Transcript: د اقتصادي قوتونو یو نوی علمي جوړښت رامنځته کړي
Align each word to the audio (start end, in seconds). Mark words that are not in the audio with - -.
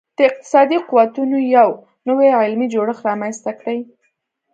د 0.17 0.19
اقتصادي 0.29 0.77
قوتونو 0.89 1.37
یو 1.55 1.69
نوی 2.07 2.29
علمي 2.41 2.67
جوړښت 2.73 3.01
رامنځته 3.09 3.51
کړي 3.59 3.79